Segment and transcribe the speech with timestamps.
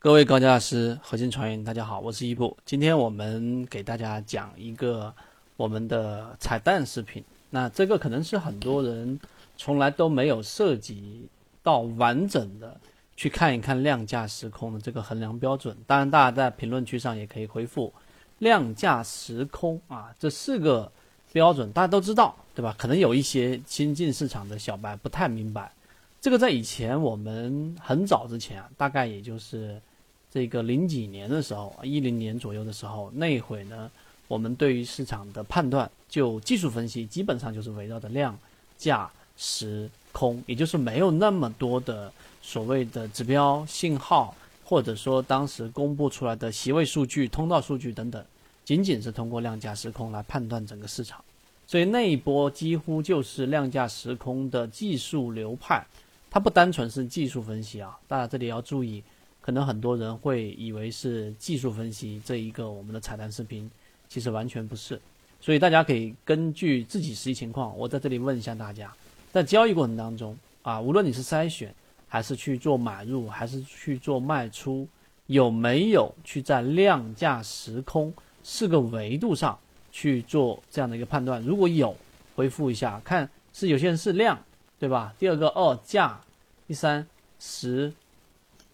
[0.00, 2.56] 各位高价师、核心船员，大家好，我是一布。
[2.64, 5.12] 今天我们给大家讲一个
[5.56, 7.22] 我们的彩蛋视频。
[7.50, 9.18] 那这个可能是很多人
[9.56, 11.26] 从来都没有涉及
[11.64, 12.80] 到完整的
[13.16, 15.76] 去看一看量价时空的这个衡量标准。
[15.84, 17.92] 当然，大家在评论区上也可以回复
[18.38, 20.92] “量价时空”啊，这四个
[21.32, 22.72] 标准大家都知道，对吧？
[22.78, 25.72] 可能有一些新进市场的小白不太明白。
[26.20, 29.82] 这个在以前我们很早之前啊，大概也就是。
[30.30, 33.90] 这个零几年的时候，一零年左右的时候，那会呢，
[34.26, 38.38] 我们对于市场的判断，就技术分析，基本上就是围绕着量、
[38.76, 48.22] 价、时、空，也就是没有那么多的所谓的指标、信号，或者说当时公布出来的席位数据、通道数据等等，
[48.66, 51.24] 仅仅是通过量价时空来判断整个市场。
[51.66, 55.86] 所以那一波几乎就是量价时空的技术流派，
[56.30, 59.02] 它不单纯是技术分析啊，大家这里要注意。
[59.48, 63.70] 可能很多人会以为是技术分析这一个我们的彩蛋视频，
[64.06, 65.00] 其实完全不是。
[65.40, 68.94] 所以大家可以根据自己实际情况，我在这里问一下大家，
[69.32, 71.74] 在交易过程当中啊，无论你是筛选，
[72.08, 74.86] 还是去做买入，还是去做卖出，
[75.28, 78.12] 有没有去在量价时空
[78.42, 79.58] 四个维度上
[79.90, 81.42] 去做这样的一个判断？
[81.42, 81.96] 如果有，
[82.36, 84.38] 回复一下，看是有些人是量，
[84.78, 85.14] 对吧？
[85.18, 86.20] 第二个二价，
[86.66, 87.06] 第三
[87.40, 87.90] 时，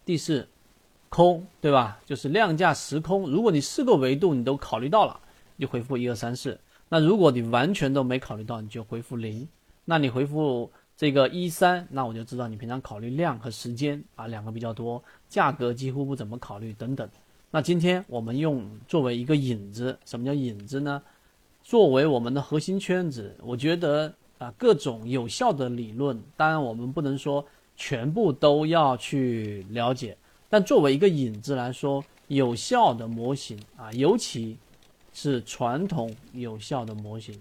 [0.03, 0.45] 第四。
[1.15, 1.97] 空对吧？
[2.05, 3.31] 就是量价时空。
[3.31, 5.17] 如果你四个维度你都考虑到了，
[5.55, 6.59] 你回复一二三四。
[6.89, 9.47] 那如果你完全都没考虑到，你就回复零。
[9.85, 17.07] 那你回复这个一三，那我就知道你平常考虑量和时间啊两个比较多，价格几乎不怎么考虑等等。
[17.49, 21.01] 那今天我们用作为一个引子，什么叫引子呢？
[21.63, 27.45] 作为我们的核心圈子，我觉得啊各种有效的理论，当然我们不能说
[27.77, 30.17] 全部都要去了解。
[30.55, 34.57] 但作为一个引子来说，有效的模型啊，尤其
[35.11, 37.37] 是传统有效的模型，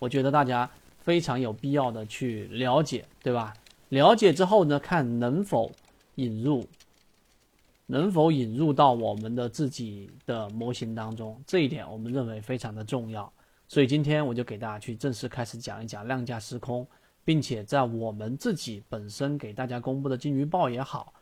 [0.00, 3.54] 我觉得大家非常有必要的去了解，对吧？
[3.90, 5.70] 了解之后呢，看能否
[6.16, 6.66] 引入，
[7.86, 13.32] 能否引入到我们的自己的模型当中，这一点我们认为非常的重要。
[13.68, 16.84] 所以今天我就给大家去正式开始讲一讲量价时空，
[17.24, 21.14] 并且在我们自己本身给大家公布的金鱼报也好。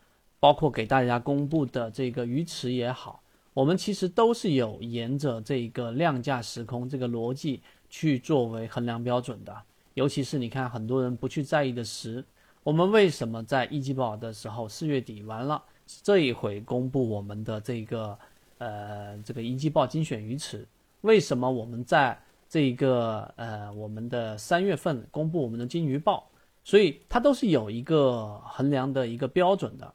[0.46, 3.20] 包括给大家公布的这个鱼池也好，
[3.52, 9.52] 我们其实都是有沿着这个量价时空这个逻辑去作为衡量标准的。
[9.94, 12.24] 尤其是你看，很多人不去在意的时，
[12.62, 15.60] 我们为什么在一季报的时候四月底完了
[16.04, 18.16] 这一回公布我们的这个
[18.58, 20.64] 呃这个一季报精选鱼池？
[21.00, 22.16] 为什么我们在
[22.48, 26.30] 这个呃我们的三月份公布我们的金鱼报？
[26.62, 29.92] 所以它都是有一个衡量的一个标准的。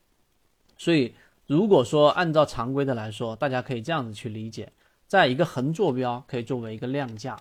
[0.84, 1.14] 所以，
[1.46, 4.74] 如果说按照常规的来说，大家可以这样子去理解，
[5.06, 7.38] 在一个横坐标可以作为一个量价，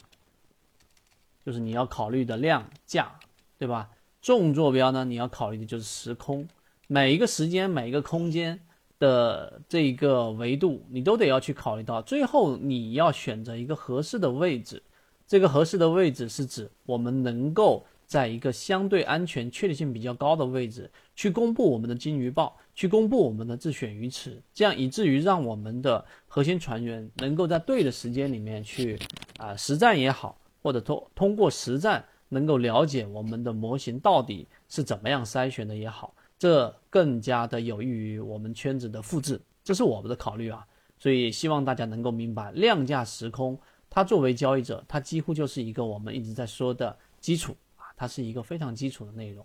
[1.43, 3.11] 就是你要考虑的量价，
[3.59, 3.89] 对吧？
[4.21, 6.47] 纵坐标呢，你要考虑的就是时空，
[6.87, 8.61] 每一个时间、每一个空间
[8.99, 12.03] 的这一个维度，你都得要去考虑到。
[12.03, 14.83] 最后，你要选择一个合适的位置，
[15.27, 17.87] 这个合适的位置是指我们能够。
[18.11, 28.99] 在一个相对安全、确定性比较高的位置去公布我们的金鱼报，去公布我们的自选鱼池，这样以至于让我们的核心船员能够在对的时间里面去
[29.39, 40.67] 啊实战也好，或者通通过实战能够了解我们的模型到底是怎么样筛选的也好，这更加的有益于我们圈子的复制，这是我们的考虑啊。
[40.99, 43.57] 所以希望大家能够明白，量价时空
[43.89, 47.57] 它作为交易者，它几乎就是一个我们一直在说的基础。
[48.01, 49.45] 它是一个非常基础的内容。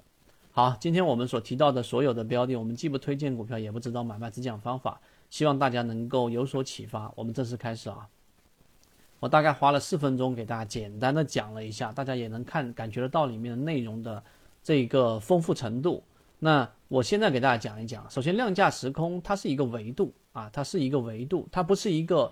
[0.50, 7.12] 好，今天我们所提到的所有的标的，我们既不推荐股票，也不知道买卖，只讲方法，希望大家能够有所启发。
[7.18, 8.08] 我们正式开始啊！
[9.20, 14.24] 我大概花了四分钟给大家简单的讲了一下，大家也能看感觉得到里面的内容的
[14.64, 16.02] 这个丰富程度。
[16.40, 22.32] 那我现在给大家讲一讲，首先量价时空它是一个维度啊，它是一个维度，它不是一个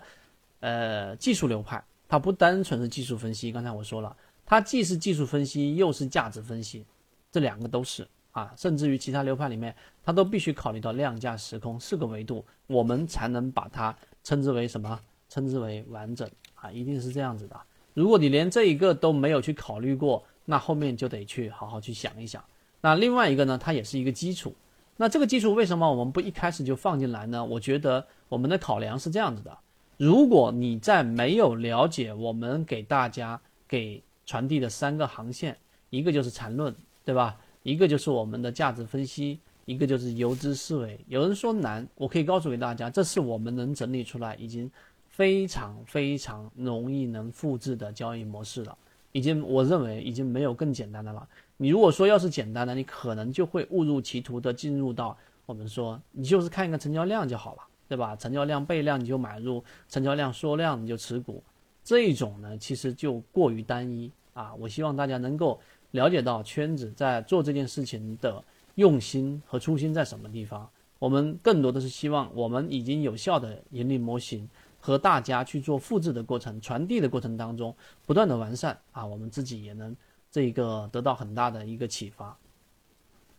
[0.62, 3.52] 呃技术流派，它不单纯是技术分析。
[3.52, 4.16] 刚才我说了。
[4.46, 6.86] 它既是技术分析，又是价值分析，
[7.32, 15.00] 这两个都是啊，甚至于其他流派里面，它都必须考虑到量价时空四个维度，我们才能把它称之为什么？
[15.30, 17.60] 称之为完整啊，一定是这样子的。
[17.96, 22.44] 如果你连这一个都没有去考虑过，那后面就得去好好去想一想。
[22.82, 24.54] 那另外一个呢，它也是一个基础。
[24.98, 27.44] 那这个基础为什么我们不一开始就放进来呢？
[27.44, 29.58] 我觉得我们的考量是这样子的：
[29.98, 35.58] 如果你在没有了解我们给大家给传递的三个航线，
[35.90, 37.38] 一个就是缠论，对吧？
[37.64, 41.00] 一个就是我们的价值分析，一个就是游资思维。
[41.08, 44.70] 有人说难，我可以告诉给大家，这是我们能整理出来已经
[45.08, 48.78] 非常非常容易能复制的交易模式了。
[49.14, 51.28] 已经，我认为已经没有更简单的了。
[51.56, 55.16] 你如果说要是简单的，你可能就会误入歧途的进入到
[55.46, 58.16] 我们说，你就是看一个成交量就好了，对吧？
[58.16, 61.44] 成交量倍量你就买入，成交量缩量你就持股，
[61.84, 64.54] 这种呢其实就过于单一啊。
[64.56, 65.60] 我希望大家能够
[65.92, 68.44] 了解到圈子在做这件事情的
[68.76, 70.70] 用心和初心在什么地方。
[71.00, 74.50] 我们更多的是希望我们已经有效的盈利模型。
[74.86, 77.74] 和大家去做复制的过程、传递的过程当中，
[78.06, 79.96] 不断的完善啊，我们自己也能
[80.30, 82.38] 这个得到很大的一个启发。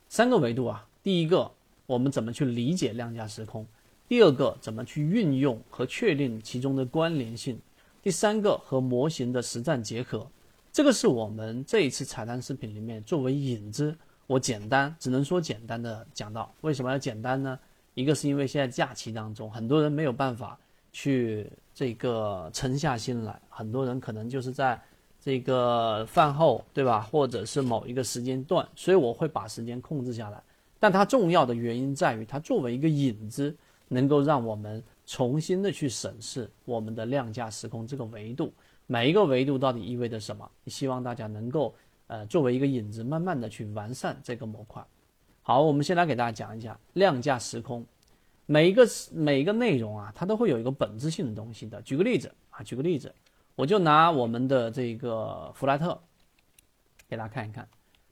[0.08, 1.52] 三个维度啊，第一个
[1.84, 3.66] 我们怎么去理解量价时空？
[4.08, 7.60] 第二个怎么去运用和确定其中的关联性？
[8.04, 10.26] 第三个和模型的实战结合。
[10.70, 13.96] 这个是我们这一次彩蛋视频里面作为引子，
[14.26, 16.52] 我简单只能说简单的讲到。
[16.60, 17.58] 为什么要简单呢？
[17.94, 20.58] 一个是因为现在假期当中，很多人没有办法。
[20.96, 24.80] 去这个沉下心来，很多人可能就是在
[25.20, 27.00] 这个饭后，对吧？
[27.00, 30.40] 或者是某一个时间段，所以我会把时间控制下来。
[30.78, 33.52] 但它重要的原因在于，它作为一个引子，
[33.88, 38.52] 能够让我们重新的去审视我们的量价时空这个维度，
[38.86, 40.50] 每一个维度到底意味着什么？
[40.66, 41.74] 希望大家能够
[42.06, 44.84] 呃作为一个引子，慢慢的去完善这个模块。
[45.42, 47.84] 好，我们先来给大家讲一讲量价时空。
[48.46, 51.80] 每一个每一个内容啊，它都会有一个本质性的东西的。
[51.82, 53.14] 举个例子啊，举个例子，
[53.54, 55.98] 我就拿我们的这个弗莱特
[57.08, 57.68] 给大家看一看。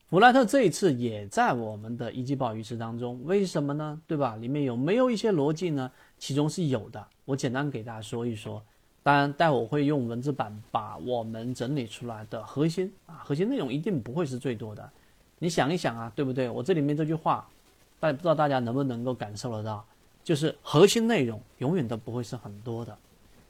[0.09, 4.01] 弗莱特这一次也在我们的一季报鱼池当中，为什么呢？
[4.07, 4.37] 对吧？
[4.37, 5.91] 里面有没有一些逻辑呢？
[6.23, 8.63] 其中是有的，我简单给大家说一说。
[9.03, 14.89] 当然，待会我会用文字版把我们整理出来的核心啊，核心内容一定不会是最多的。
[15.41, 16.49] 你想一想啊，对不对？
[16.49, 17.45] 我这里面这句话，
[17.99, 19.85] 但不知道大家能不能够感受得到。
[20.23, 22.97] 就是核心内容永远都不会是很多的，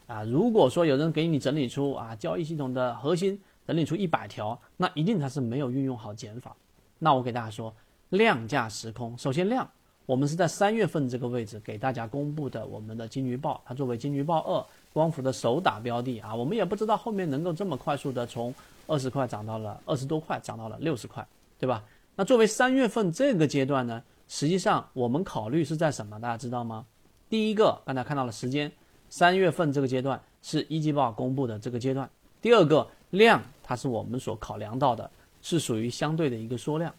[0.07, 6.57] 啊，如果说有人给你整理出啊交易系统的核心，整理出一百条，那一定他是没有运用好减法。
[7.01, 7.75] 那我给大家说，
[8.09, 9.71] 量价时空，首先量，
[10.07, 18.55] 我们是在三月份这个位置给大家公布的我们的金鱼报，它作为金鱼报二光伏的首打标的啊，我们也不知道后面能够这么快速的从
[18.87, 21.27] 二十块涨到了二十多块，涨到了六十块，
[21.59, 21.85] 对吧？
[22.17, 24.03] 那作为三月份这个阶段呢？
[24.29, 26.19] 实际上，我们考虑是在什么？
[26.19, 26.85] 大家知道吗？
[27.29, 28.71] 第一个，刚才看到了时间，
[29.09, 32.09] 三月份这个阶段是一季报公布的这个阶段。
[32.41, 35.11] 第二个量，它是我们所考量到的，
[35.43, 36.95] 是属于相对的一个缩量，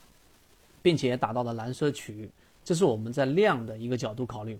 [0.81, 2.29] 并且达到了蓝色区域，
[2.63, 4.59] 这是我们在量的一个角度考虑。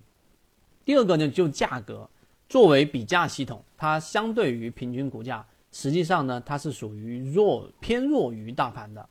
[0.86, 2.10] 第二个呢，就价格，
[2.50, 9.08] 作为比价系统，它相对于平均股价，实际上呢，它是属于弱偏弱于大盘的。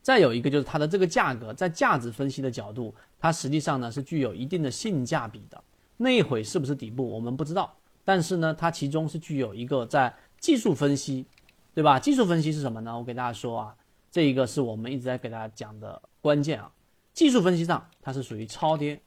[0.00, 5.62] 再有一个就是它的这个价格，在价值分析的角度，它实际上呢是具有一定的性价比的。
[5.96, 7.74] 那一会是不是底部，我们不知道。
[8.04, 11.26] 但是呢，它其中是具有一个在技术分析，
[11.74, 11.98] 对吧？
[11.98, 12.96] 技术分析是什么呢？
[12.96, 13.76] 我给大家说啊，
[14.10, 16.70] 这一个是我们一直在给大家讲的关键啊。
[17.16, 19.00] 技术分析上它是属于超跌，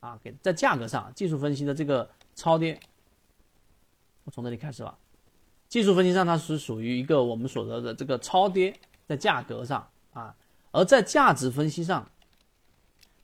[0.00, 2.78] 啊，给在价格上技术分析的这个超跌，
[4.24, 4.96] 我从这里开始吧。
[5.66, 9.88] 技术分析上它是属于一个我们所说的这个超跌，在价格上。
[10.12, 10.34] 啊，
[10.72, 12.10] 而在价值分析上，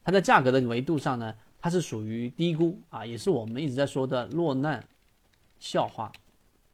[0.03, 4.82] 它在价格的维度上呢，它是属于低估啊，也是我们一直在说的落难
[5.58, 6.10] 笑话，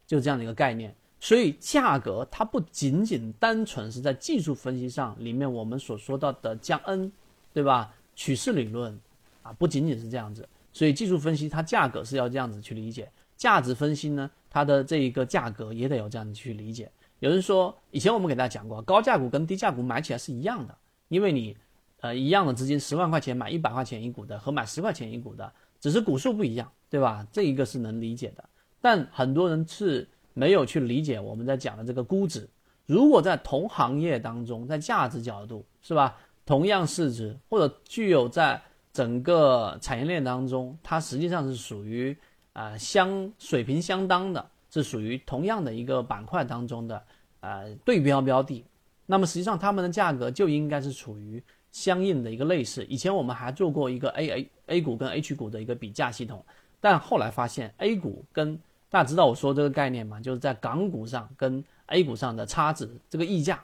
[0.06, 0.94] 就这样的一个概念。
[1.18, 7.10] 所以价格它不仅仅单纯是在技术分析上里面我们所说到的降 N，
[7.52, 7.94] 对吧？
[8.14, 8.98] 趋势理论
[9.42, 10.48] 啊，不仅仅是这样子。
[10.72, 16.90] 所以技术分析它价格是要这样子去理解，价值分析呢，它的这一个价格也得有这样子去理解。
[17.18, 20.76] 有人说，以前我们给大家讲过，高价股跟低价股买起来是一样的，
[21.08, 21.56] 因为你，
[22.00, 27.26] 呃，一样的资金十万块钱买一百块钱一股的和买十块钱一股的，只是股数不一样，对吧？
[27.32, 28.44] 这一个是能理解的。
[28.80, 32.48] 但很多人是没有去理解我们在讲的这个估值。
[32.86, 36.16] 如果在同行业当中，在价值角度，是吧？
[36.44, 38.60] 同样市值或者具有在
[38.92, 42.16] 整个产业链当中，它实际上是属于
[42.52, 44.50] 啊相水平相当的。
[44.72, 47.02] 是属于同样的一个板块当中的
[47.40, 48.64] 呃对标标的，
[49.04, 51.42] 那么实际上它们的价格就应该是处于
[51.72, 52.84] 相应的一个类似。
[52.84, 56.44] 以前我们还做过一个 A A A 股跟 H 股的一个比价系统，
[56.80, 58.56] 但后来发现 A 股跟
[58.88, 60.20] 大家知道我说这个概念吗？
[60.20, 63.60] 就是在港股上跟 A 股上的差值这个溢价，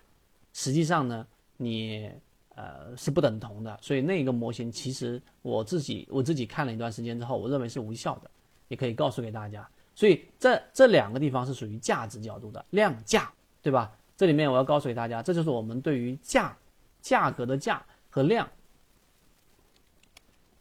[0.55, 1.25] 实际上呢
[1.57, 2.11] 你
[2.57, 8.31] 呃是不等同的，所以那个模型其实我自己我自己看了一段时间之后，我认为是无效的，
[8.67, 9.67] 也可以告诉给大家。
[9.95, 13.33] 所以这这两个地方是属于价值角度的量价，
[13.63, 13.97] 对吧？
[14.17, 16.57] 这里面我要告诉给大家，这就是我们对于价
[17.01, 18.49] 价格的价和量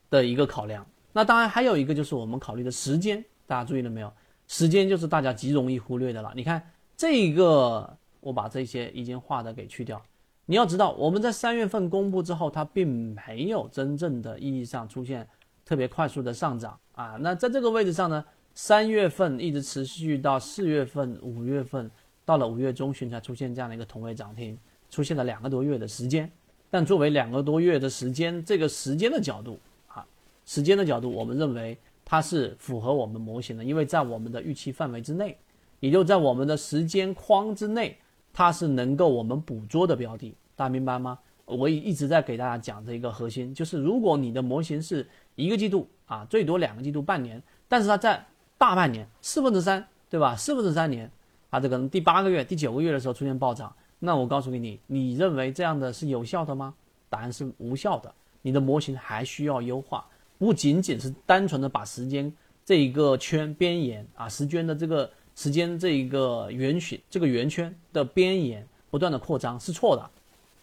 [0.10, 0.86] 的一个考量。
[1.12, 4.12] 那当然还有一个就是我们考虑的时间，大家注意了没有？
[4.48, 6.32] 时间就是大家极容易忽略的了。
[6.36, 6.62] 你看
[6.96, 10.02] 这个，我把这些已经画的给去掉。
[10.48, 15.28] 你要知道，我们在三月份公布之后，它并没有真正的意义上出现
[15.66, 17.18] 特别快速的上涨啊。
[17.20, 18.24] 那在这个位置上呢，
[18.54, 21.90] 三月份一直持续到四月份、五月份，
[22.24, 24.56] 到了五月中旬才出现这样的一个同位涨停，
[24.92, 26.32] 出现了两个多月的时间。
[26.70, 30.06] 但作为两个多月的时间，这个时间的角度啊。
[30.46, 35.36] 时间的角度，我们认为它是符合我们模型的，因为在我们的预期范围之内，
[35.80, 37.98] 也就在我们的时间框之内，
[38.38, 41.18] 它是能够我们捕捉的标的，大家明白吗？
[41.46, 48.25] 我也一直在给大家讲这一个核心，就是如果你的模型是一个季度啊，最多两个季度、半年，但是它在
[48.58, 50.36] 大半年四分之三，对吧？
[50.36, 51.10] 四分之三年，
[51.50, 56.74] 它这可能第八个月、第九个月的时候出现暴涨，那我告诉给你，你认为这样的是有效的吗？
[57.10, 60.06] 答案是无效的，你的模型还需要优化。
[60.38, 62.30] 不仅仅是单纯的把时间
[62.65, 70.10] 这一个圈边沿啊，时间的这个时间这一个圆形这个圆圈的边沿不断的扩张是错的。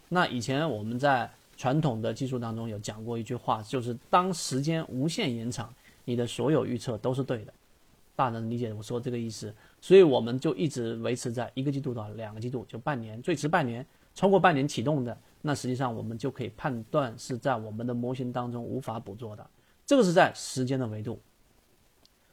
[0.08, 5.72] 那以前我们在传统的技术当中有讲过一句话，就是当时间无限延长，
[6.04, 7.52] 你的所有预测都是对的。
[8.14, 9.54] 大家能理解我说这个意思？
[9.80, 19.46] 所以我们就一直维持在一个季度到两个季度，就半年，最迟半年，超过半年启动的，那实际上我们就可以判断是在我们的模型当中无法捕捉的。
[19.86, 21.18] 这个是在时间的维度，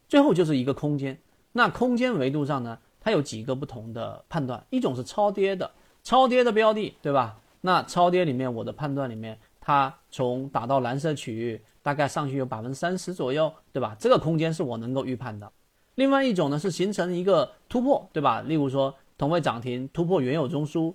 [0.08, 1.18] 最后就是一个空间。
[1.52, 4.64] 那空间维度上呢，它有几个不同的判断。
[4.70, 5.70] 一种是超跌的，
[6.04, 7.40] 超跌的标的，对吧？
[7.62, 13.96] 那超跌里面，我的判断里面，它从打到蓝色区域，大概上去有百分之三十左右，对吧？
[14.00, 15.52] 这个空间是我能够预判的。
[15.96, 18.42] 另外一种呢，是形成一个突破，对吧？
[18.42, 20.94] 例如说同位涨停突破原有中枢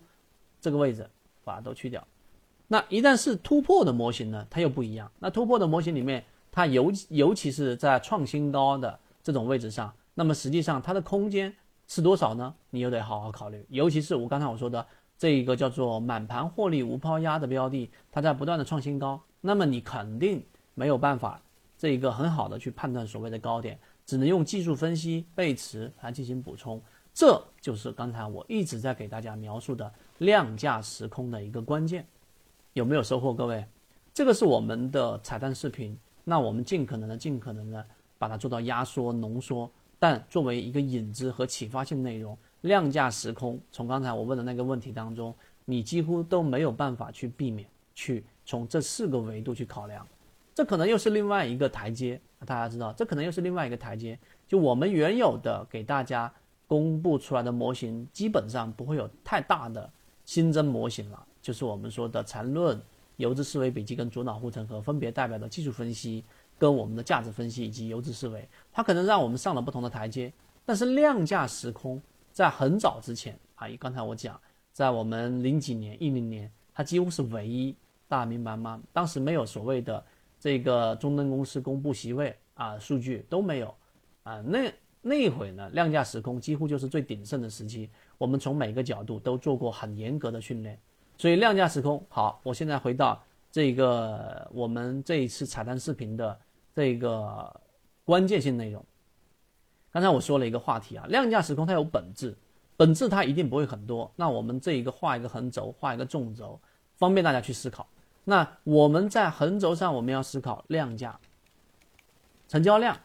[0.61, 1.09] 这个位置，
[1.45, 2.07] 把它都去掉。
[2.69, 5.11] 那一旦是突破的模型呢，它又不一样。
[5.19, 6.25] 那突破的模型里面。
[6.57, 11.55] 它尤尤其是在创新高的这种位置上，那么实际上它的空间
[11.89, 12.55] 是多少呢？
[12.71, 13.67] 你又得好好考虑。
[13.69, 14.87] 尤其是我刚才我说的
[15.19, 20.45] 这一个叫做满盘获利无抛压的标的，它在不断的创新高，那么你肯定
[20.75, 21.41] 没有办法
[21.77, 26.81] 这一个很好的去判断所谓的高点，只能用技术分析背驰来进行补充。
[27.13, 32.05] 这就是刚才我一直在给大家描述的量价时空的一个关键，
[32.73, 33.33] 有没有收获？
[33.33, 33.65] 各位，
[34.13, 35.97] 这个是我们的彩蛋视频。
[36.25, 39.71] 那我们尽可能的、尽可能的把它做到压缩、浓缩，
[40.05, 45.35] 但作为一个引子和启发性内容，量价时空，从刚才我问的那个问题当中，
[45.65, 50.07] 你几乎都没有办法去避免，去从这四个维度去考量，
[50.55, 52.21] 这可能又是另外一个台阶。
[52.45, 54.19] 大家知道，这可能又是另外一个台阶。
[54.47, 56.31] 就我们原有的给大家
[56.67, 59.91] 公布出来的模型，基本上不会有太大的
[60.27, 62.79] 新增模型了，就是我们说的缠论。
[63.17, 66.25] 游资思维笔记跟左脑护城河分别代表的技术分析，
[66.59, 70.33] 跟我们的价值分析以及游资思维，它可能让我们上了不同的台阶。
[70.65, 72.01] 但是量价时空
[72.33, 74.41] 在很早之前啊，刚才我讲，
[74.73, 77.77] 在我们零几年、一零年，它几乎是唯一，
[78.09, 78.81] 大家明白吗？
[78.93, 80.03] 当时没有所谓的
[80.41, 83.75] 这个中登公司公布席位啊，数据都没有
[84.23, 84.41] 啊。
[84.41, 90.79] 那那一会呢，量价时空几乎就是最鼎盛的时期，我们从每个角度都做过很严格的训练。
[91.19, 93.23] 所以量价时空好，我现在回到
[93.55, 96.37] 这个我们这一次彩蛋视频的
[96.75, 97.61] 这个
[98.03, 98.85] 关键性内容。
[99.93, 102.37] 刚才我说了一个话题啊，量价时空它有本质，
[102.77, 104.11] 本质它一定不会很多。
[104.17, 106.61] 那我们这一个画一个横轴，画一个纵轴，
[106.97, 107.87] 方便大家去思考。
[108.25, 111.17] 那我们在横轴上我们要思考量价、
[112.49, 112.99] 成交量、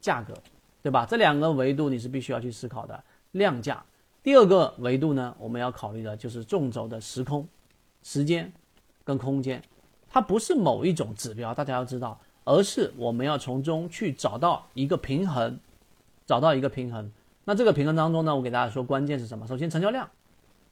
[0.00, 0.32] 价格，
[0.80, 1.04] 对吧？
[1.06, 3.02] 这两个维度你是必须要去思考的，
[3.32, 3.84] 量价。
[4.22, 7.48] 第二个维度呢，我们要考虑的就是纵轴的时空、
[8.04, 8.52] 时间
[9.02, 9.60] 跟空间，
[10.10, 15.58] 它不是某一种指标，大家要知道，而是我们要从中去找到一个平衡，
[16.26, 17.10] 找到一个平衡。
[17.44, 19.46] 那这个平衡当中呢，我给大家说关键是什么？
[19.46, 20.08] 首先，成交量，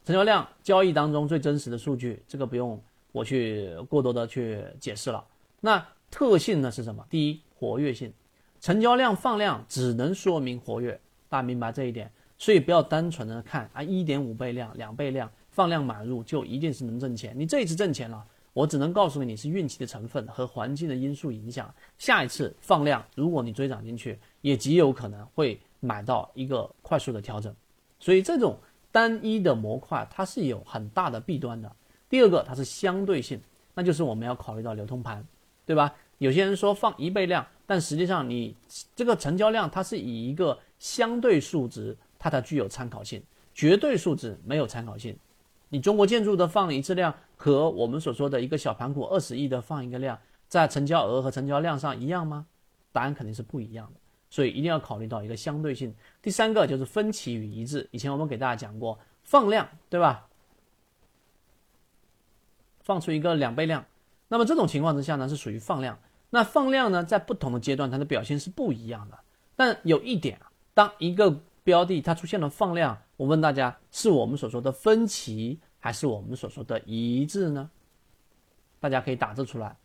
[0.05, 2.79] 成交量交易当中最真实的数据，这个不用
[3.11, 5.23] 我去过多的去解释了。
[5.59, 7.05] 那特性呢是什么？
[7.09, 8.13] 第一，活跃性，
[8.59, 12.11] 成交量放量只能说明活跃，大家明白这一点。
[12.39, 17.33] 所以不要单纯的看啊，一点五倍量、两倍量放量买入就一定是能挣钱。
[17.35, 18.23] 你这一次挣钱了，
[18.57, 21.71] 我只能告诉你，是运气的成分和环境的因素影响。
[21.99, 27.55] 下一次放量，如果你追涨进去，也极有可能会买到一个快速的调整。
[27.99, 28.57] 所以这种
[28.91, 31.71] 单一的模块，它是有很大的弊端的。
[32.09, 33.39] 第二个，它是相对性，
[33.75, 35.23] 那就是我们要考虑到流通盘，
[35.63, 35.93] 对吧？
[36.17, 38.55] 有些人说放一倍量，但实际上你
[38.95, 41.95] 这个成交量，它是以一个相对数值。
[42.17, 43.21] 它才具有参考性，
[43.53, 45.15] 绝对数值没有参考性。
[45.69, 52.45] 你中国建筑的放一次量和我们所说的一个小盘股二十亿的放一个量，在成交额和成交量上一样吗？
[52.91, 53.99] 答案肯定是不一样的。
[54.29, 55.95] 所以一定要考虑到一个相对性。
[56.21, 57.87] 第三个就是分歧与一致。
[57.91, 60.27] 以前我们给大家讲过放量，对吧？
[62.81, 63.85] 放出一个两倍量，
[64.29, 65.99] 那么这种情况之下呢，是属于放量。
[66.29, 69.17] 那放量呢，在不同的阶段，它的表现是不一样的。
[69.55, 77.69] 但有一点啊，当一个标的它出现了放量，我问大家，是我们所说的分歧，还是我们所说的一致呢？
[78.79, 79.75] 大家可以打字出来。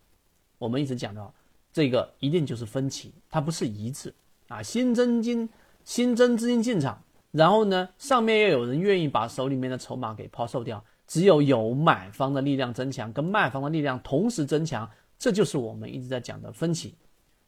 [0.59, 1.35] 我们一直讲到，
[1.73, 4.15] 这个一定就是分歧，它不是一致。
[4.47, 5.49] 啊，新增金、
[5.83, 16.95] 新增资金进场，然后呢，上面又有人愿意把手里面的筹码给抛售掉，只有有买方的力量增强，跟卖方的力量同时增强，这就是我们一直在讲的分歧。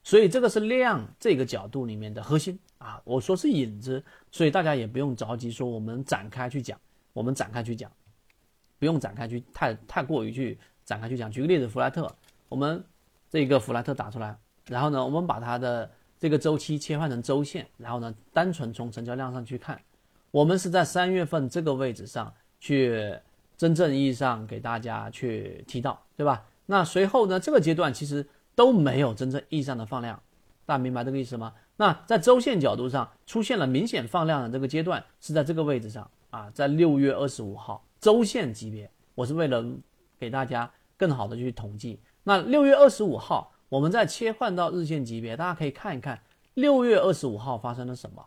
[0.05, 3.01] 所以这个是量这个角度里面的核心啊。
[3.03, 6.79] 我说是影子，所以大家也不用着急说我们展开去讲，
[7.11, 7.91] 我们展开去讲，
[8.79, 11.29] 不用展开去太太过于去展开去讲。
[11.29, 12.09] 举个例子，弗莱特，
[12.47, 12.81] 我们
[13.29, 15.91] 这个弗莱特打出来，然后呢，我们把它的。
[16.17, 19.79] 这个周期切换成周线，然后呢，单纯从成交量上去看，
[20.31, 23.13] 我们是在三月份这个位置上去
[23.57, 26.47] 真正意义上给大家去提到，对吧？
[26.65, 30.21] 那随后呢，这个阶段其实都没有真正意义上的放量，
[30.65, 31.53] 大家明白这个意思吗？
[31.77, 39.63] 那在周线角度上出现了明显放量的这个阶段是在这个位置上啊，在六月二十五号周线级别，我是为了
[40.17, 43.51] 给大家更好的去统计，那六月二十五号。
[43.67, 46.21] 我们再切换到日线级别，大家可以看一看
[46.53, 48.23] 六月二十五号发生了什么，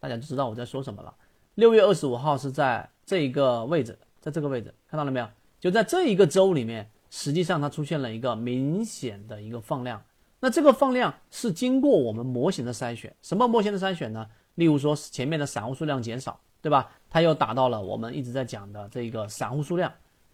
[0.00, 1.14] 大家就知道我在说什么了。
[1.54, 5.28] 六月二十五号是在这一个位置，在这个位置看到了没有？
[5.60, 10.02] 就在这一个周里面，实际上它出现了一个明显的一个放量。
[10.40, 14.26] 那这个放量是经过我们模型的筛选，什么模型的筛选呢？
[14.54, 16.90] 例如说前面的散户数量减少，对吧？
[17.08, 19.92] 它又达到了我们一直在讲的这个散户数量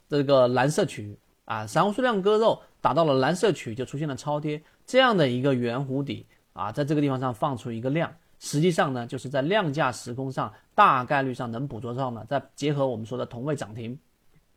[0.08, 1.18] 这个蓝色区域。
[1.44, 12.24] 啊，散户数量割肉打到了蓝色区域，就出现了超跌这样的一个圆弧底啊，在这个地方上放出一个量，实际上呢，就是在量价时空上大概率上能捕捉到呢。
[12.28, 13.98] 再结合我们说的同位涨停，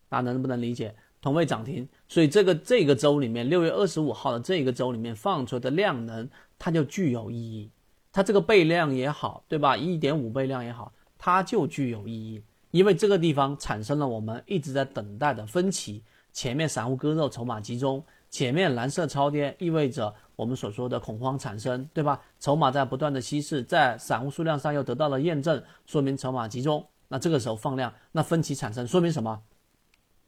[0.07, 1.89] 大家能不能理解同位涨停？
[2.07, 7.71] 所以这个这个周里面，六月二十五号的这个周里面放出的量能，它就具有意义。
[8.11, 9.75] 它这个倍量也好，对吧？
[9.75, 16.03] 一点五倍量也好，它就具有意义，因为这个地方产生了我们一直在等待的分歧。
[16.31, 22.21] 前面散户割肉，筹码集中；前面蓝色超跌，意味着我们所说的恐慌产生，对吧？
[22.39, 26.85] 筹码在不断的稀释，在散户数量上又得到了验证，说明筹码集中。
[27.07, 29.41] 那这个时候放量，那分歧产生，说明什么？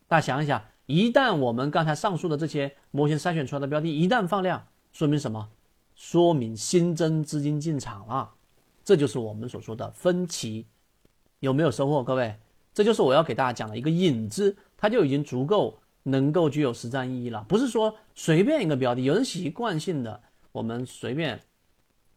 [0.08, 5.50] 大家想一想，一旦我们刚才上述的这些模型筛选出来的标的一旦放量，说明什么？
[5.96, 8.32] 说明新增资金进场了，
[8.84, 10.66] 这就是我们所说的分歧。
[11.40, 12.36] 有没有收获，各位？
[12.74, 15.80] 这就是我要给大家讲的一个引子，它就已经足够。
[16.10, 20.22] 能够具有实战意义了，不是说随便一个标的，有人习惯性的
[20.54, 21.42] 我们随便，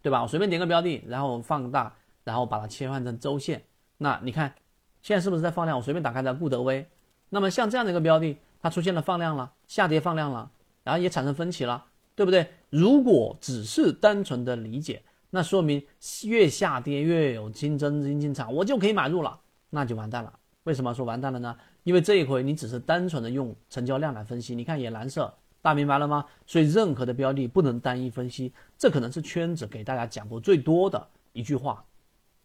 [0.01, 0.23] 对吧？
[0.23, 3.65] 我随便点个标的，然后放大，然后把它切换成周线。
[3.99, 4.55] 那你看，
[5.03, 5.77] 现在是不是在放量？
[5.77, 6.87] 我随便打开的固德威，
[7.31, 10.51] 那么像这样的一个标的，它出现了放量了，下跌放量了，
[10.85, 12.47] 然后也产生分歧了，对不对？
[12.69, 15.83] 如果只是单纯的理解，那说明
[16.25, 20.33] 越下跌越有新增资金进场，我就可以买入了，那就完蛋了。
[20.65, 21.57] 为什么说完蛋了呢？
[21.85, 26.25] 因为这一回你只是单纯的用成交量来分析，你看也蓝色，大家明白了吗？
[26.47, 31.83] 所以任何的标的不能单一分析，这可能是圈子给大家讲过最多的一句话，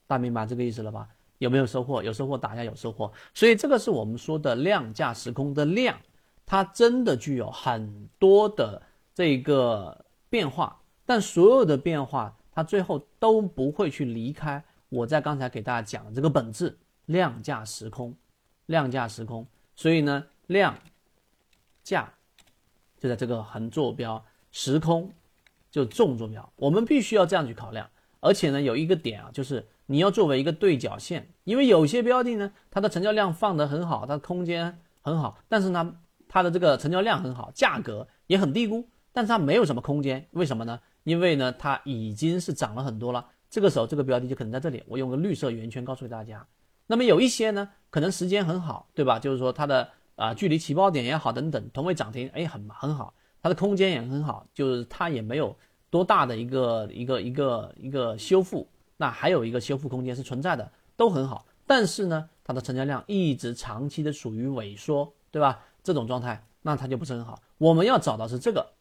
[0.08, 1.10] 大家明白这个意思了吧？
[1.46, 2.04] 有没有收获？
[2.04, 3.10] 有收获，打一下有收获。
[3.34, 5.98] 所以这个是我们说的量价时空的量，
[6.46, 8.82] 它真的具有很多的
[9.14, 16.78] 这个变化，但所有的变化它最后都不会去离开我在刚才给大家讲的这个本质。
[17.08, 18.16] 量价时空，
[18.66, 20.76] 量价时空，所以呢，量
[21.84, 22.12] 价
[23.00, 25.14] 就在这个横坐标，时空
[25.70, 27.88] 就纵坐标，我们必须要这样去考量。
[28.22, 35.96] 而且呢，有一个点啊，就是你要作为一个对角线，因为有些标的呢，它的成交量放得很好，它的空间很好，但是呢，
[36.28, 40.80] 它的这个成交量很好，价格也很低估，但是它没有什么空间，为什么呢？
[41.04, 43.28] 因为呢，它已经是涨了很多了。
[43.48, 46.46] 这个时候，这个标的就可能在这里，我用个绿色圆圈告诉大家。
[46.88, 49.20] 那么有一些呢，可能时间很好，对吧？
[49.20, 55.56] 就是说它的啊距离起爆点也好，等等，同位涨停，哎，很很好，它的空间也很好，就是它也没有
[55.90, 58.68] 多大的一个一个一个一个修复，
[58.98, 61.46] 那还有一个修复空间是存在的，都很好。
[61.68, 65.64] 但是呢，它的成交量一直长期的属于萎缩，对吧？
[65.84, 67.42] 这种状态，那它就不是很好。
[67.58, 68.74] 我们要找到是这个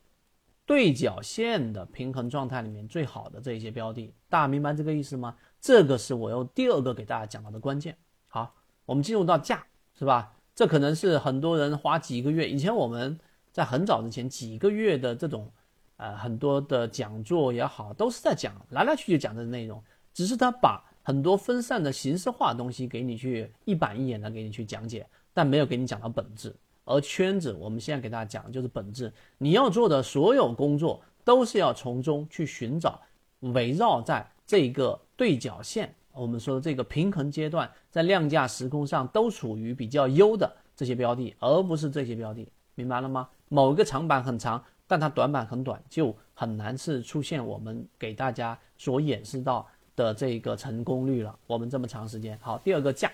[0.66, 5.36] 对角线的平衡状态里面最好的这一些标的，大家明白这个意思吗？
[5.60, 7.96] 这个是我用第二个给大家讲到的关键。
[8.28, 9.64] 好，我们进入到价，
[9.98, 10.34] 是吧？
[10.54, 12.48] 这可能是很多人花几个月。
[12.48, 13.18] 以前我们
[13.50, 15.50] 在很早之前几个月的这种，
[15.96, 19.82] 呃，很多的讲座也好，都是在讲来来去去讲的内容，
[20.14, 26.54] 只是他把很多分散的形式化东西给你去一板一眼的给你去讲解，但没有给你讲到本质。
[26.86, 33.00] 而圈子，我们现在给大家讲的就是本质，你要做的所有工作都是要从中去寻找，
[33.40, 43.28] 围绕在这个对角线，我们说的这个平衡阶段，在量价时空上都处于比较优的这些标的，而不是这些标的，明白了吗？
[43.48, 51.36] 某一个长板很长，但它短板很短，就很难是出现我们给大家所演示到的这个成功率了。
[51.46, 53.10] 我们这么长时间，好，第二个价。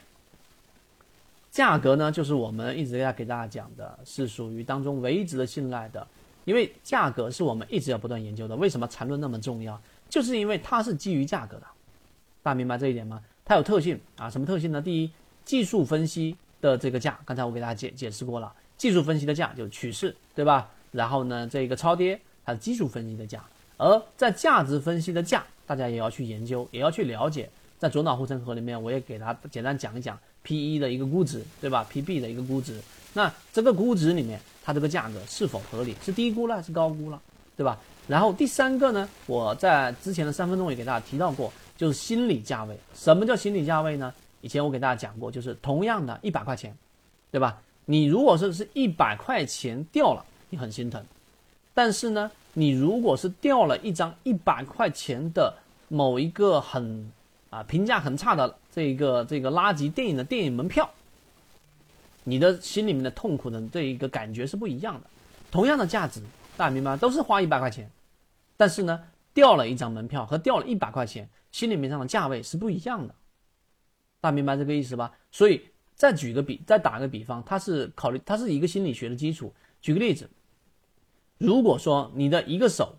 [1.50, 6.06] 价格呢，就是我们一直要给大家讲的，是属于当中唯一值得信赖的，
[6.44, 8.54] 因为价格是我们一直要不断研究的。
[8.54, 9.80] 为什么缠论那么重要？
[10.08, 11.66] 就是因为它是基于价格的，
[12.42, 13.20] 大家明白这一点吗？
[13.44, 14.80] 它有特性啊，什么特性呢？
[14.80, 15.10] 第一，
[15.44, 20.70] 技术分析的这个价，刚才我给大家解解释过了，技术分析的价就是趋势，对吧？
[20.92, 23.44] 然后呢，这个超跌它是技术分析的价，
[23.76, 27.48] 而在价值分析的价，大家也要去研究，也要去了解。
[27.78, 30.18] 在左脑护城河里面，我也给它简单讲一讲。
[30.42, 32.80] P/E 的一个估值，对吧？P/B 的一个估值，
[33.12, 35.94] 那这个估值里面，它这个价格是否合理？
[36.02, 37.22] 是低估了还是高估了，
[37.56, 37.78] 对吧？
[38.08, 42.76] 然后第三个呢，我在之前的三分钟也给大家提到过，就是心理价位。
[42.92, 44.12] 什么叫心理价位呢？
[44.40, 46.76] 以前我给大家讲过，就是同样的一百块钱，
[47.30, 47.62] 对吧？
[47.84, 51.00] 你如果说是一百块钱掉了，你很心疼；
[51.72, 55.56] 但是呢，你如果是掉了一张一百块钱的
[55.88, 57.10] 某一个很。
[57.50, 60.88] 啊，评价很差的这个这个垃圾电影的电影门票，
[62.22, 65.06] 你的心里面的痛苦的这一个感觉是不一样的。
[65.50, 66.22] 同样的价值，
[66.56, 67.90] 大家明白都是花一百块钱，
[68.56, 69.02] 但是呢，
[69.34, 73.12] 掉了一张门票和掉了一百块钱，心里面上的价位是不一样的。
[74.20, 75.12] 大家明白这个意思吧？
[75.32, 75.60] 所以
[75.96, 79.52] 再举个比，再打个比方，它是考虑它是一个心理学的基础。
[79.82, 80.30] 举个例子，
[81.40, 82.94] 如果说你的一个手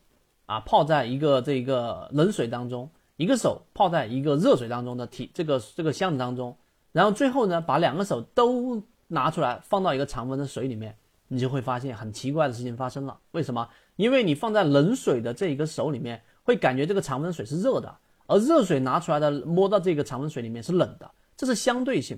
[0.47, 2.89] 啊泡在一个这个冷水当中。
[3.17, 6.57] 一个手泡在一个热水当中的体这个这个箱子当中，
[6.91, 13.19] 然后最后呢，把两个手都拿出来放到一个常温的水里面，你就会发现很奇怪的事情发生了。
[13.29, 13.69] 为什么？
[13.95, 22.17] 因为你放在冷水的这一个手里面，会感觉这个常温水是热的，而热水拿出来的摸到这个常温水里面是冷的，这是相对性。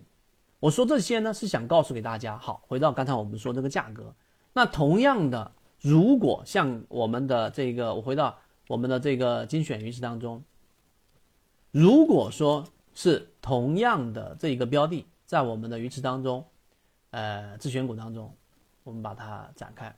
[0.61, 2.37] 我说这些呢，是想告诉给大家。
[2.37, 4.15] 好，回到刚才我们说这个价格，
[4.53, 5.51] 那同样的，
[5.83, 10.41] 如果像我们的这个，我回到我们的这个精选鱼池当中。
[11.71, 16.45] 如果说是同样的这一个标的，在我们的鱼池当中，
[17.11, 18.33] 呃，自选股当中，
[18.85, 19.93] 我们把它展开。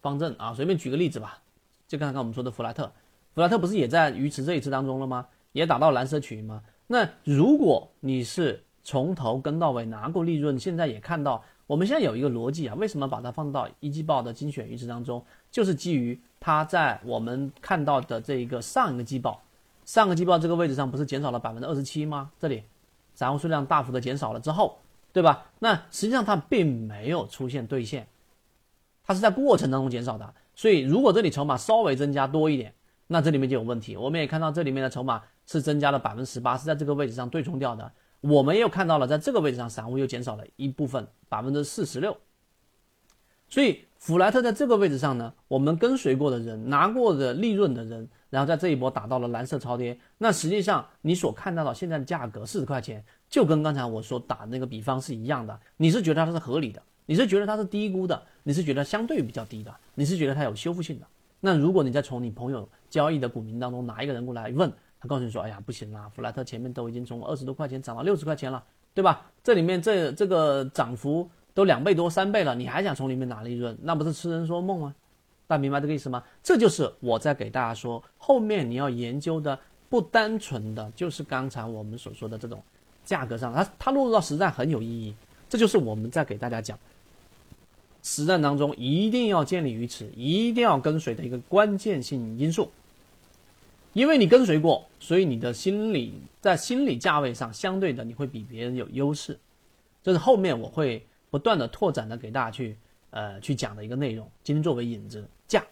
[0.00, 1.42] 方正啊，随便举个例子吧，
[1.88, 2.92] 就刚刚我们说的弗莱特，
[3.34, 5.26] 弗莱特不是也在鱼池这一次当中了吗？
[5.50, 6.62] 也打到蓝色区域吗？
[6.86, 15.24] 那如果你是从头跟到尾拿过利润，现在也看到，我们现在有一个逻辑啊，为什么把它放到一季报的精选预值当中？
[15.52, 19.40] 就是基于它在我们看到的这一个上一个季报。
[19.84, 22.32] 上个季报这个位置上不是减少了百分之二十七吗？
[22.40, 22.64] 这里
[23.14, 24.78] 散户数量大幅的减少了之后，
[25.12, 25.46] 对吧？
[25.60, 28.08] 那实际上它并没有出现兑现，
[29.04, 30.34] 它是在过程当中减少的。
[30.56, 32.74] 所以如果这里筹码稍微增加多一点，
[33.06, 33.96] 那这里面就有问题。
[33.96, 37.92] 我们也看到这里面的筹码是增加了百分之十八，是在这个位置上对冲掉的。
[38.20, 42.16] 我们又看到了在这个位置上散户又减少了一部分百分之四十六。
[43.48, 48.08] 所以弗莱特在这个位置上呢，我们跟随过的人拿过的利润的人。
[48.30, 55.58] 然后在这一波打到了蓝色超跌，那实际上你所看到的现在的价格四十块钱，就跟刚才我所打那个比方是一样的。
[55.78, 61.06] 你是觉得它是合理的，你是觉得它是低估的，你是觉得相对比较低的，你是觉得它有修复性的。
[61.40, 69.26] 那如果你再从你朋友交易的股民当中拿一个人过来问，他告诉你说，哎呀不行啦，弗莱特前面都已经从二十多块钱涨到六十块钱了，对吧？
[69.42, 74.94] 这里面这这个涨幅都两倍多三倍了，你还想从里面拿利润，那不是痴人说梦吗？
[75.46, 76.22] 大家明白这个意思吗？
[76.42, 79.58] 这就是我在给大家说，后面你要研究的
[79.88, 82.62] 不单纯的就是刚才我们所说的这种
[83.04, 85.14] 价格上，它它落入到实战很有意义。
[85.48, 86.78] 这就是我们在给大家讲，
[88.02, 92.70] 实战当中一定要建立于此，一定要跟随的一个关键性因素。
[93.92, 99.38] 因为你跟随过，所以你的心理在心理价位上相对的你会比别人有优势。
[100.02, 102.76] 这是后面我会不断的拓展的给大家去。
[103.12, 105.66] 呃，去讲的一个内容，今天作为引子，价。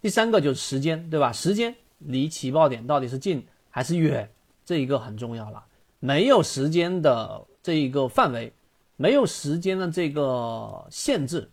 [0.00, 1.30] 第三个就是时间，对吧？
[1.30, 4.28] 时间离起爆点到底是近还是远，
[4.64, 5.64] 这一个很重要了。
[6.00, 8.52] 没有时间的这一个范围，
[8.96, 11.48] 没有时间的这个限制，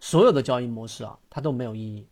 [0.00, 2.08] 所有的交易模式啊，它都没有意义。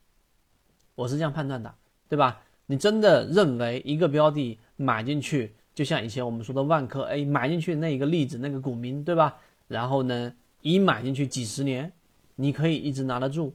[0.94, 1.74] 我是这样判断的，
[2.09, 2.40] 对吧？
[2.72, 9.37] 你真的认为一个标的买进去，就像以前我们说的万科 A 买进去那一个例子，那个股民，对吧？
[9.68, 10.32] 然后呢，
[10.62, 11.92] 一买进去几十年。
[12.35, 13.52] 你可以一直拿得住，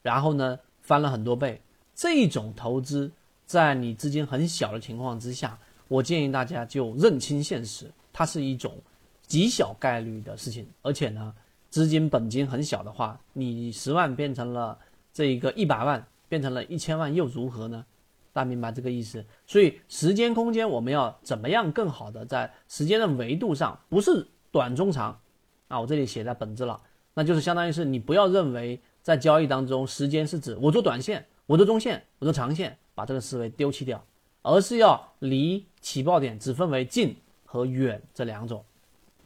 [0.00, 1.60] 然后呢翻了很多倍，
[1.94, 3.12] 这种投资
[3.44, 8.72] 在你资金很小的情况之下，我建议大家就认清现实，它是一种
[9.26, 11.34] 极小概率的事情，而且呢
[11.68, 14.78] 资金本金很小的话，你十万变成了
[15.12, 17.84] 这一个一百万，变成了一千万又如何呢？
[18.36, 19.24] 大家明白这个意思？
[19.46, 25.18] 所以时间空间我们要怎么样更好的在时间的维度上，不是短中长
[25.68, 26.78] 啊，我这里写在本子了，
[27.14, 34.04] 那就是相当于是你不要认为在交易当中时间是指我做短线，我做中线，我做长线，把这个思维丢弃掉，
[34.42, 38.62] 而是要离起爆点只分为近和远这两种，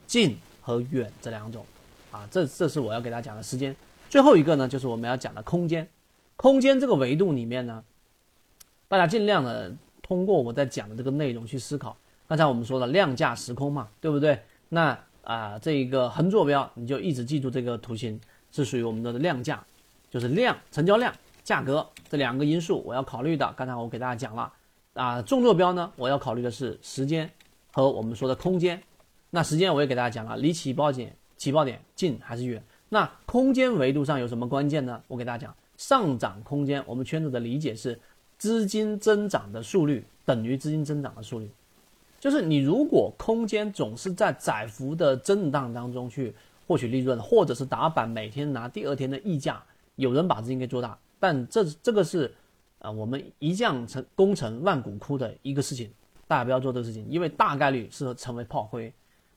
[0.06, 1.66] 近和远这两种
[2.12, 3.74] 啊，这这是我要给大家讲的时间。
[4.08, 5.88] 最后一个呢，就是我们要讲的空间，
[6.36, 7.82] 空间这个维度里面呢。
[8.90, 9.72] 大家尽量的
[10.02, 11.96] 通过我在讲的这个内容去思考。
[12.26, 14.36] 刚才我们说的量价时空嘛，对不对？
[14.68, 19.64] 那啊，这一个横坐标你就一直记住这个图形是属于我们的量价，
[20.10, 23.54] 就是量、成交量、价格这两个因素我要考虑的。
[23.56, 24.52] 刚才我给大家讲了
[24.94, 27.30] 啊，纵坐标呢，我要考虑的是时间
[27.72, 28.82] 和我们说的空间。
[29.30, 32.60] 那时间我也给大家讲了，离起爆点起爆点近还是远？
[32.88, 35.00] 那空间维度上有什么关键呢？
[35.06, 37.96] 我给大家讲，上涨空间，我们圈子的理解是。
[38.40, 41.50] 资金增长的速率等于资金增长的速率，
[42.18, 46.34] 就是你如果空间总是在窄幅的震荡当中去
[46.66, 49.62] 获取利润，或者是打板每天拿第二天的溢价，
[49.96, 52.34] 有人把资金给做大，但这这个是，
[52.78, 55.92] 啊，我们一将成功成万骨枯的一个事情，
[56.26, 58.90] 大家不要做这个事情，因为大概率是成为炮灰。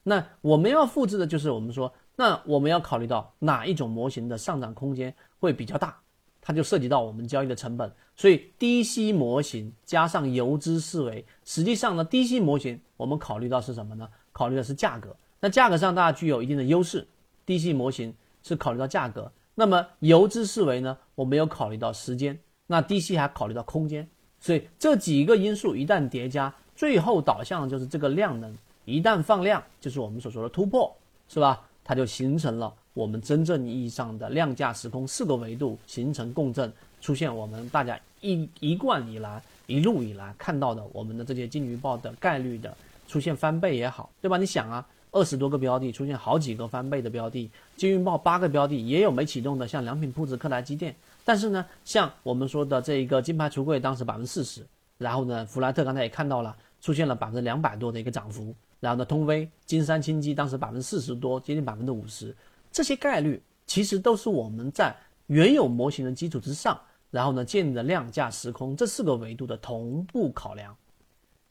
[0.04, 6.00] 那我们要复制的就是我们说，那我们要考虑到哪一种模型的上涨空间会比较大。
[6.46, 14.06] 它就涉及到我们交易的成本，所以低吸模型加上游资思维，实际上呢，低吸模型我们考虑到是什么呢？
[14.34, 15.16] 考虑的是价格。
[15.40, 17.08] 那价格上大家具有一定的优势，
[17.46, 19.32] 低吸模型是考虑到价格。
[19.56, 24.06] 那么游资思维呢，我没有考虑到时间，那低吸还考虑到空间。
[24.40, 28.54] 所以这几个因素一旦叠加，最后导向就是这个量能
[28.84, 30.94] 一旦放量，就是我们所说的突破，
[31.30, 31.66] 是吧？
[31.86, 32.74] 它就形成了。
[32.94, 42.76] 我们真正意义上的量价时空四个维度形成共振，出现我们大家一一贯以来一路以来看到的我们的这些金鱼报的概率的
[43.08, 44.38] 出现翻倍也好，对吧？
[44.38, 50.96] 你想啊，二十多个标的出现好几个翻倍的标的，金鱼报八个标的也有没启动的，像良品铺子、克莱机电。
[51.26, 54.62] 但是呢，像我们说的这一个金牌橱柜，当时百分之四十，
[54.98, 62.36] 然后呢，弗莱特刚才也看到了，出现了百分之两百多的一个涨幅，然后呢，通威、金山清机当时百分之四十多，接近百分之五十。
[62.74, 64.94] 这些概率其实都是我们在
[65.28, 66.78] 原有模型的基础之上，
[67.12, 70.76] 然后呢建立的量价时空这四个维度的同步考量，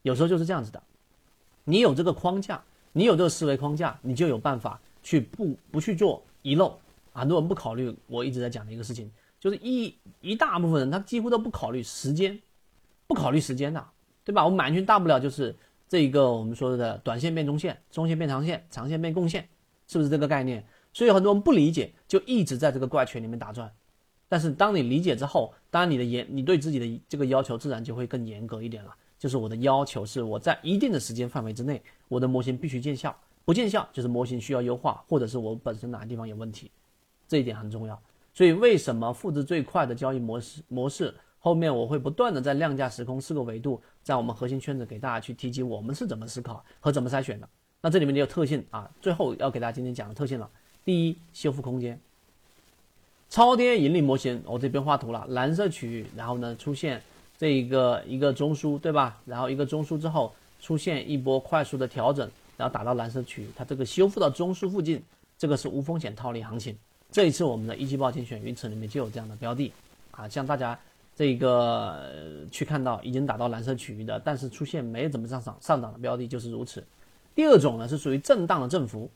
[0.01, 0.83] 有时候就是这样子的。
[1.63, 6.77] 你有这个框架，你有这个思维框架，你就有办法去不不去做遗漏。
[7.13, 9.09] 很多人不考虑我一直在讲的一个事情，
[9.39, 12.37] 就是一一大部分人他几乎都不考虑时间，
[13.07, 13.81] 不考虑时间的，
[14.25, 14.43] 对吧？
[14.43, 15.55] 我买进去大不了就是
[15.87, 19.47] 这一个我们说的短线变中线，中线变长线，长线变共线，
[19.87, 20.65] 是不是这个概念？
[20.93, 23.69] 所以很多人不理解，就一直在这个怪圈里面打转。
[24.29, 28.95] 但是当你理解之后，当然你的严，你对自己的这个要求自然就会更严格一点了。
[29.19, 36.71] 就是我的要求是我在一定的时间范围之内，我的模型必须见效，不见效就是模型需要优化，或者是我本身哪个地方有问题，
[37.27, 38.01] 这一点很重要。
[38.33, 41.13] 所以为什么复制最快的交易模式模式？
[41.37, 47.47] 后面我会不断的在量价时空四个维度，在我们核心圈子给大家去提及我们是怎么思考和怎么筛选的。
[47.81, 50.49] 那这里面就有特性啊，最后要给大家今天讲的特性了。
[50.85, 51.97] 第一，修复空间，
[53.29, 57.01] 超跌盈利模型，我这边画图了，蓝色区域，然后呢出现
[57.37, 59.17] 这一个一个中枢，对吧？
[59.25, 65.01] 然后一个中枢之后出现一波快速的调整，然后打到蓝色区域，它这个修复到中枢附近，
[65.37, 66.77] 这个是无风险套利行情。
[67.11, 69.71] 这一次我们的一季报精选云池里面就有这样的标的
[70.11, 70.77] 啊，像大家
[71.15, 76.83] 这个去看到已经打到蓝色区域的，但是出现没怎么上涨上涨的标的就是如此。
[77.33, 79.09] 第二种呢是属于震荡的振幅。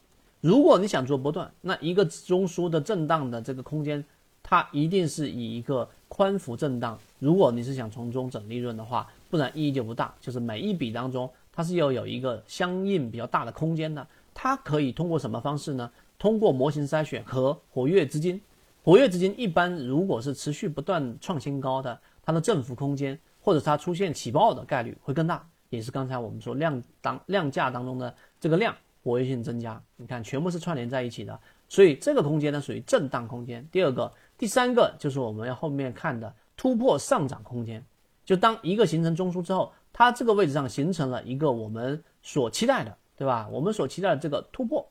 [0.48, 4.02] 如果你想做波段，那一个中枢的震荡的这个空间，
[4.42, 6.98] 它一定是以一个宽幅震荡。
[7.20, 10.16] 如果你是想从中整利润的话，不然意义就不大。
[10.22, 14.08] 就是每一笔当中，它是要有一个相应比较大的空间的。
[14.34, 15.92] 它可以通过什么方式呢？
[16.18, 18.40] 通过模型筛选和活跃资金。
[18.86, 25.46] 活跃资金一般如果是持续不断创新高的，它的振幅空间或者它出现起爆的概率会更大。
[25.70, 28.74] 也是刚才我们说量当量价当中的这个量。
[29.08, 31.40] 活跃性增加，你看全部是串联在一起的，
[31.70, 33.66] 所以这个空间呢属于震荡空间。
[33.72, 37.82] 第二个、第三个就是我们要后面看的突破上涨空间，
[38.26, 43.48] 就当一个形成中枢之后，它这个位置上形成了一个我们所期待的，对吧？
[43.50, 44.86] 我们所期待的这个突破，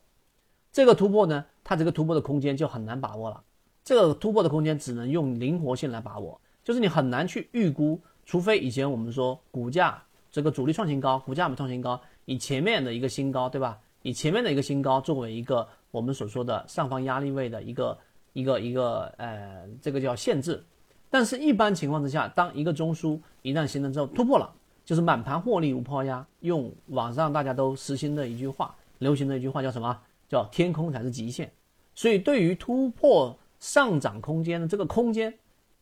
[0.71, 3.43] 这个突破呢，它这个突破的空间就很难把握了。
[3.83, 13.79] 这个突破的空间只能用灵活性来把握，就是你很难去预估，除非以前我们说股价这个主力创新高，股价没创新高，以前面的一个新高，对吧？
[14.01, 17.97] 以前面的一个新高作为一个我们所说的上方压力位的一个
[18.33, 20.63] 一个一个呃，这个叫限制。
[21.09, 26.25] 但是，一般情况之下，当一个中枢一旦形成之后突破了，就是满盘获利无抛压。
[26.41, 29.97] 用网上大家都实行的一句话，流行的一句话叫什么？
[30.27, 31.49] 叫天空才是极限。
[31.95, 35.33] 所以，对于突破上涨空间的这个空间，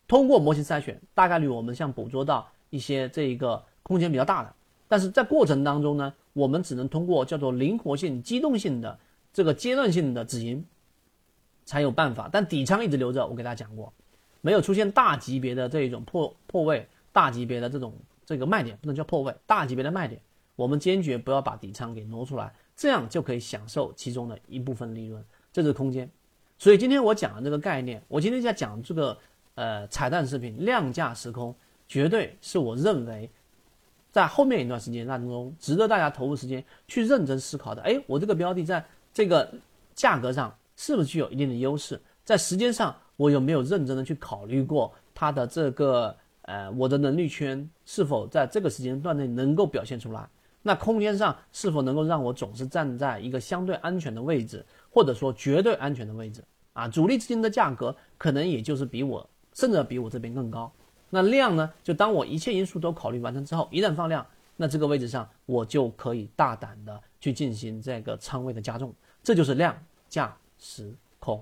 [0.07, 4.54] 通过模型筛选，大概率我们像捕捉到一些这一个空间比较大的。
[4.87, 8.99] 但是在过程当中呢，我们只能通过叫做灵活性、机动性的
[9.33, 10.63] 这个阶段性的止盈，
[11.65, 12.29] 才有办法。
[12.31, 13.91] 但底仓一直留着，我给大家讲过。
[14.41, 17.93] 没有出现大级别的这一种破破位，大级别的这种
[18.25, 20.21] 这个卖点不能叫破位，大级别的卖点，
[20.55, 26.07] 我们坚决不要把底仓给挪出来，这样就可以享受其中的一部分利润，这是空间。
[26.59, 29.17] 所以今天我讲的这个概念，我今天在讲这个
[29.55, 31.55] 呃彩蛋视频量价时空，
[31.87, 33.27] 绝对是我认为
[34.15, 37.81] 在后面一段时间当中值得大家投入时间去认真思考的。
[37.81, 38.81] 哎，我这个标的在
[39.13, 39.53] 这个
[39.93, 42.95] 价格上是不是具有一定的优势，在时间上。
[43.17, 50.25] 我有没有认真的去考虑过它的这个呃，我的能力圈是否在这个时间段内能够表现出来？
[50.61, 56.41] 那空间上是否能够让我总是站在一个相对安全的位置，或者说绝对安全的位置？
[56.71, 60.71] 啊，主力资金的价格可能也就是比我甚至比我这边更高。
[61.15, 61.71] 那量呢？
[61.81, 64.25] 就当我一切因素都考虑完成之后，一旦放量，
[64.57, 68.93] 那这个位置上我就可以大胆的去进行这个仓位的加重。
[69.23, 69.75] 这就是量
[70.09, 71.41] 价时空。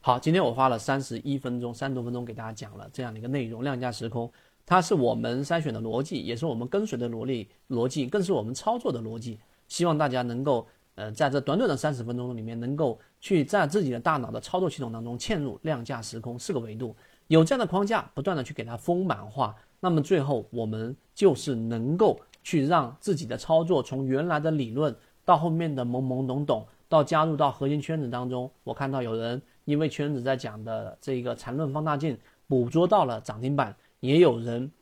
[0.00, 4.30] 好，今天我花了三十一分钟，三十多分钟给大家讲了这样的一个内容，量价时空，
[4.64, 9.38] 它是我们筛选的逻辑，也是我们跟随的逻辑，逻辑更是我们操作的逻辑。
[9.66, 16.96] 希望大家能够，呃，在这短短的三十分钟里面，能够去在自己的大脑的操作系统当中嵌入量价时空四个维度，
[17.28, 29.40] 有这样的框架，不断的去给它丰满化，那么最后我们就是能够去让自己的操作从原来的理论到后面的懵懵懂懂，到加入到核心圈子当中，我看到有人。
[29.64, 34.72] 因为圈子在讲的这个缠论放大镜捕捉到了涨停板，也有人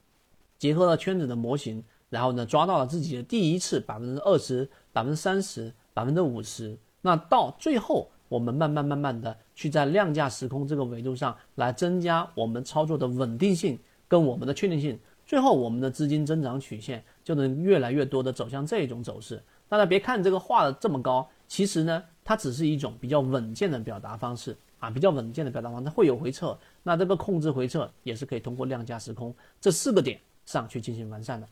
[0.58, 6.78] 结合了圈子的模型，然后呢抓到了自己的第一次百分之二十、百分之三十、百分之五十。
[7.00, 19.42] 那到最后，我们慢慢慢慢的去在量价时空这个维度上来增加我们操作的稳定性跟我们的确定性，最后我们的资金增长曲线就能越来越多的走向这种走势。
[19.68, 24.56] 大家别看这个画的这么高，其实呢，它只是一种比较稳健的表达方式。
[24.78, 31.48] 啊，比较稳健的表达方式会有回撤，那这个控制回撤也是可以通过量价时空这四个点上去进行完善的，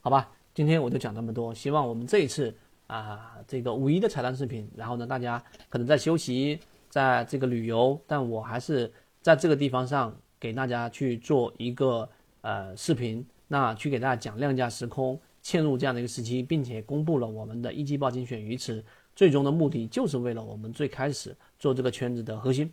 [0.00, 0.30] 好吧？
[0.54, 2.54] 今天我就讲这么多，希望我们这一次
[2.86, 6.60] 啊，这个五一的彩蛋视频，然后呢，大家可能在休息，
[6.92, 12.06] 在这个旅游，但我还是在这个地方上给大家去做一个
[12.42, 18.84] 呃视频，那去给大家讲量价时空嵌入这样的一个时期，并且公布了我们的一季报精选鱼池。
[19.16, 22.70] 最终的目的就是为了我们最开始做这个圈子的核心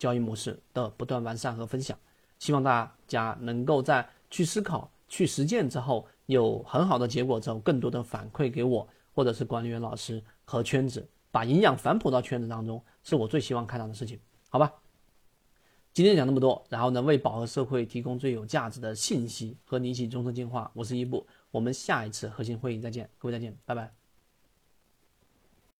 [0.00, 1.96] 交易模式的不断完善和分享，
[2.40, 14.72] 希望大家能够在去思考、去实践之后有很好的结果之后，更多的反馈给我或者是管理员老师和圈子，把营养反哺到圈子当中，是我最希望看到的事情，好吧？
[15.92, 23.99] 今天讲那么多，然后呢，为饱和社会提供最有价值的信息和你一起终身进化，我是伊布，我们下一次核心会议再见，各位再见，拜拜。